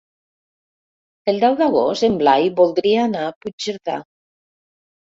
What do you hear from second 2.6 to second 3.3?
voldria anar